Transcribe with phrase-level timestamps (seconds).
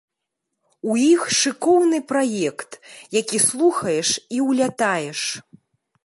[0.91, 2.71] У іх шыкоўны праект,
[3.17, 5.21] які слухаеш і ўлятаеш.